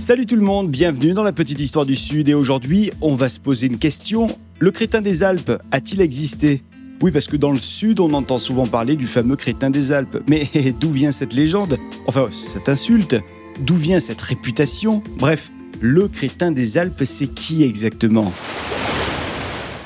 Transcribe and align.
Salut 0.00 0.26
tout 0.26 0.36
le 0.36 0.42
monde, 0.42 0.70
bienvenue 0.70 1.12
dans 1.12 1.24
la 1.24 1.32
petite 1.32 1.58
histoire 1.58 1.84
du 1.84 1.96
Sud 1.96 2.28
et 2.28 2.34
aujourd'hui 2.34 2.92
on 3.00 3.16
va 3.16 3.28
se 3.28 3.40
poser 3.40 3.66
une 3.66 3.78
question. 3.78 4.28
Le 4.60 4.70
crétin 4.70 5.00
des 5.00 5.24
Alpes 5.24 5.60
a-t-il 5.72 6.00
existé? 6.00 6.62
Oui 7.00 7.10
parce 7.10 7.26
que 7.26 7.36
dans 7.36 7.50
le 7.50 7.58
Sud 7.58 7.98
on 7.98 8.12
entend 8.14 8.38
souvent 8.38 8.66
parler 8.66 8.94
du 8.94 9.08
fameux 9.08 9.34
crétin 9.34 9.70
des 9.70 9.90
Alpes. 9.90 10.22
Mais 10.28 10.48
d'où 10.80 10.92
vient 10.92 11.10
cette 11.10 11.34
légende? 11.34 11.78
Enfin 12.06 12.28
cette 12.30 12.68
insulte? 12.68 13.16
D'où 13.60 13.74
vient 13.74 13.98
cette 13.98 14.20
réputation? 14.20 15.02
Bref, 15.18 15.50
le 15.80 16.06
crétin 16.06 16.52
des 16.52 16.78
Alpes 16.78 17.02
c'est 17.04 17.34
qui 17.34 17.64
exactement? 17.64 18.32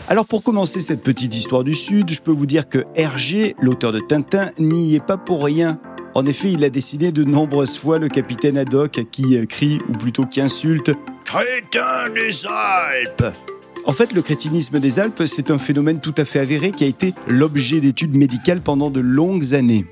Alors 0.09 0.27
pour 0.27 0.43
commencer 0.43 0.83
cette 0.83 1.03
petite 1.03 1.35
histoire 1.35 1.65
du 1.65 1.75
Sud, 1.75 2.11
je 2.11 2.21
peux 2.21 2.33
vous 2.33 2.47
dire 2.47 2.69
que 2.69 2.85
Hergé, 2.97 3.57
l'auteur 3.63 3.93
de 3.93 4.01
Tintin, 4.01 4.51
n'y 4.59 4.95
est 4.95 5.05
pas 5.05 5.17
pour 5.17 5.43
rien. 5.43 5.81
En 6.15 6.27
effet, 6.27 6.53
il 6.53 6.63
a 6.65 6.71
dessiné 6.71 7.11
de 7.11 7.25
nombreuses 7.25 7.79
fois 7.79 7.99
le 7.99 8.09
capitaine 8.09 8.59
Haddock 8.59 9.05
qui 9.11 9.39
euh, 9.39 9.47
crie, 9.47 9.79
ou 9.89 9.93
plutôt 9.93 10.27
qui 10.27 10.41
insulte 10.41 10.93
Crétin 11.25 12.11
des 12.15 12.47
Alpes 12.47 13.35
en 13.85 13.93
fait, 13.93 14.13
le 14.13 14.23
crétinisme 14.23 14.79
des 14.79 15.01
Alpes, 15.01 15.25
c'est 15.27 15.51
un 15.51 15.59
phénomène 15.59 15.99
tout 15.99 16.15
à 16.17 16.25
fait 16.25 16.39
avéré 16.39 16.71
qui 16.71 16.85
a 16.85 16.87
été 16.87 17.15
l'objet 17.27 17.81
d'études 17.81 18.17
médicales 18.17 18.61
pendant 18.61 18.91
de 18.91 19.01
longues 19.01 19.55
années. 19.55 19.85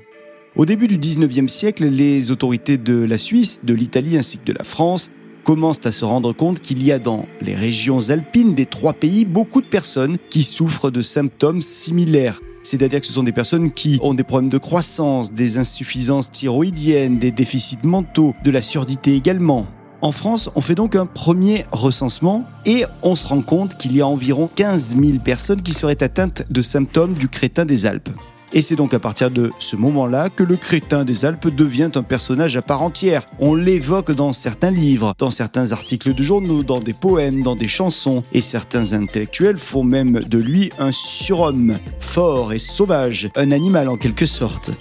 Au 0.55 0.65
début 0.65 0.87
du 0.87 0.97
19e 0.97 1.49
siècle, 1.49 1.83
les 1.85 2.31
autorités 2.31 2.77
de 2.77 3.03
la 3.03 3.17
Suisse, 3.17 3.59
de 3.65 3.73
l'Italie 3.73 4.17
ainsi 4.17 4.37
que 4.37 4.45
de 4.45 4.53
la 4.57 4.63
France 4.63 5.11
commencent 5.43 5.85
à 5.85 5.91
se 5.91 6.05
rendre 6.05 6.31
compte 6.31 6.61
qu'il 6.61 6.81
y 6.83 6.93
a 6.93 6.99
dans 6.99 7.25
les 7.41 7.53
régions 7.53 8.11
alpines 8.11 8.55
des 8.55 8.65
trois 8.65 8.93
pays 8.93 9.25
beaucoup 9.25 9.61
de 9.61 9.67
personnes 9.67 10.17
qui 10.29 10.43
souffrent 10.43 10.89
de 10.89 11.01
symptômes 11.01 11.61
similaires 11.61 12.39
c'est-à-dire 12.63 13.01
que 13.01 13.07
ce 13.07 13.13
sont 13.13 13.23
des 13.23 13.31
personnes 13.31 13.71
qui 13.71 13.99
ont 14.01 14.13
des 14.13 14.23
problèmes 14.23 14.49
de 14.49 14.57
croissance, 14.57 15.33
des 15.33 15.57
insuffisances 15.57 16.31
thyroïdiennes, 16.31 17.19
des 17.19 17.31
déficits 17.31 17.77
mentaux, 17.83 18.35
de 18.43 18.51
la 18.51 18.61
surdité 18.61 19.15
également. 19.15 19.67
En 20.01 20.11
France, 20.11 20.49
on 20.55 20.61
fait 20.61 20.73
donc 20.73 20.95
un 20.95 21.05
premier 21.05 21.65
recensement 21.71 22.45
et 22.65 22.85
on 23.03 23.15
se 23.15 23.27
rend 23.27 23.43
compte 23.43 23.77
qu'il 23.77 23.95
y 23.95 24.01
a 24.01 24.07
environ 24.07 24.49
15 24.55 24.97
000 24.97 25.19
personnes 25.23 25.61
qui 25.61 25.73
seraient 25.73 26.01
atteintes 26.01 26.43
de 26.49 26.61
symptômes 26.63 27.13
du 27.13 27.27
crétin 27.27 27.65
des 27.65 27.85
Alpes. 27.85 28.09
Et 28.53 28.61
c'est 28.61 28.75
donc 28.75 28.93
à 28.93 28.99
partir 28.99 29.31
de 29.31 29.51
ce 29.59 29.77
moment-là 29.77 30.29
que 30.29 30.43
le 30.43 30.57
crétin 30.57 31.05
des 31.05 31.23
Alpes 31.23 31.47
devient 31.47 31.89
un 31.95 32.03
personnage 32.03 32.57
à 32.57 32.61
part 32.61 32.81
entière. 32.81 33.25
On 33.39 33.55
l'évoque 33.55 34.11
dans 34.11 34.33
certains 34.33 34.71
livres, 34.71 35.13
dans 35.17 35.31
certains 35.31 35.71
articles 35.71 36.13
de 36.13 36.21
journaux, 36.21 36.61
dans 36.61 36.79
des 36.79 36.93
poèmes, 36.93 37.43
dans 37.43 37.55
des 37.55 37.69
chansons, 37.69 38.23
et 38.33 38.41
certains 38.41 38.91
intellectuels 38.91 39.57
font 39.57 39.83
même 39.83 40.19
de 40.19 40.37
lui 40.37 40.69
un 40.79 40.91
surhomme, 40.91 41.79
fort 42.01 42.51
et 42.51 42.59
sauvage, 42.59 43.29
un 43.37 43.51
animal 43.51 43.87
en 43.87 43.95
quelque 43.95 44.25
sorte. 44.25 44.71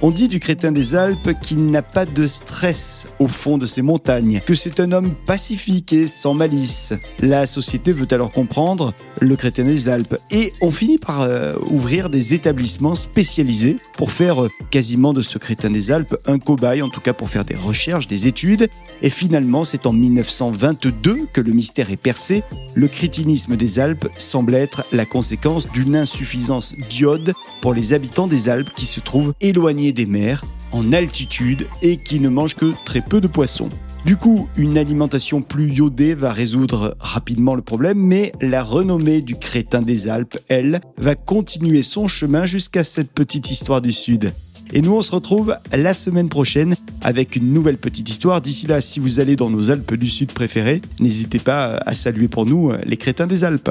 On 0.00 0.12
dit 0.12 0.28
du 0.28 0.38
crétin 0.38 0.70
des 0.70 0.94
Alpes 0.94 1.32
qu'il 1.42 1.72
n'a 1.72 1.82
pas 1.82 2.06
de 2.06 2.28
stress 2.28 3.06
au 3.18 3.26
fond 3.26 3.58
de 3.58 3.66
ces 3.66 3.82
montagnes, 3.82 4.40
que 4.46 4.54
c'est 4.54 4.78
un 4.78 4.92
homme 4.92 5.12
pacifique 5.26 5.92
et 5.92 6.06
sans 6.06 6.34
malice. 6.34 6.92
La 7.18 7.46
société 7.46 7.92
veut 7.92 8.06
alors 8.12 8.30
comprendre 8.30 8.94
le 9.20 9.34
crétin 9.34 9.64
des 9.64 9.88
Alpes 9.88 10.16
et 10.30 10.52
on 10.60 10.70
finit 10.70 10.98
par 10.98 11.22
euh, 11.22 11.56
ouvrir 11.68 12.10
des 12.10 12.32
établissements 12.32 12.94
spécialisés 12.94 13.74
pour 13.94 14.12
faire 14.12 14.44
euh, 14.44 14.50
quasiment 14.70 15.12
de 15.12 15.20
ce 15.20 15.36
crétin 15.36 15.68
des 15.68 15.90
Alpes 15.90 16.16
un 16.26 16.38
cobaye, 16.38 16.80
en 16.80 16.90
tout 16.90 17.00
cas 17.00 17.12
pour 17.12 17.28
faire 17.28 17.44
des 17.44 17.56
recherches, 17.56 18.06
des 18.06 18.28
études. 18.28 18.68
Et 19.02 19.10
finalement, 19.10 19.64
c'est 19.64 19.84
en 19.84 19.92
1922 19.92 21.26
que 21.32 21.40
le 21.40 21.50
mystère 21.50 21.90
est 21.90 21.96
percé. 21.96 22.44
Le 22.74 22.86
crétinisme 22.86 23.56
des 23.56 23.80
Alpes 23.80 24.08
semble 24.16 24.54
être 24.54 24.84
la 24.92 25.06
conséquence 25.06 25.68
d'une 25.72 25.96
insuffisance 25.96 26.76
d'iode 26.88 27.34
pour 27.60 27.74
les 27.74 27.94
habitants 27.94 28.28
des 28.28 28.48
Alpes 28.48 28.70
qui 28.76 28.86
se 28.86 29.00
trouvent 29.00 29.34
éloignés 29.40 29.87
des 29.92 30.06
mers, 30.06 30.44
en 30.72 30.92
altitude 30.92 31.66
et 31.82 31.96
qui 31.96 32.20
ne 32.20 32.28
mange 32.28 32.54
que 32.54 32.72
très 32.84 33.00
peu 33.00 33.20
de 33.20 33.28
poissons. 33.28 33.70
Du 34.04 34.16
coup, 34.16 34.48
une 34.56 34.78
alimentation 34.78 35.42
plus 35.42 35.74
iodée 35.74 36.14
va 36.14 36.32
résoudre 36.32 36.96
rapidement 36.98 37.54
le 37.54 37.62
problème, 37.62 37.98
mais 37.98 38.32
la 38.40 38.62
renommée 38.62 39.20
du 39.20 39.36
crétin 39.36 39.82
des 39.82 40.08
Alpes, 40.08 40.38
elle, 40.48 40.80
va 40.96 41.14
continuer 41.14 41.82
son 41.82 42.08
chemin 42.08 42.46
jusqu'à 42.46 42.84
cette 42.84 43.10
petite 43.10 43.50
histoire 43.50 43.80
du 43.80 43.92
Sud. 43.92 44.32
Et 44.72 44.82
nous, 44.82 44.94
on 44.94 45.02
se 45.02 45.10
retrouve 45.10 45.56
la 45.72 45.94
semaine 45.94 46.28
prochaine 46.28 46.76
avec 47.02 47.36
une 47.36 47.52
nouvelle 47.52 47.78
petite 47.78 48.08
histoire. 48.08 48.40
D'ici 48.40 48.66
là, 48.66 48.80
si 48.80 49.00
vous 49.00 49.18
allez 49.18 49.34
dans 49.34 49.50
nos 49.50 49.70
Alpes 49.70 49.94
du 49.94 50.08
Sud 50.08 50.32
préférées, 50.32 50.82
n'hésitez 51.00 51.38
pas 51.38 51.76
à 51.84 51.94
saluer 51.94 52.28
pour 52.28 52.46
nous 52.46 52.72
les 52.84 52.96
crétins 52.96 53.26
des 53.26 53.44
Alpes. 53.44 53.70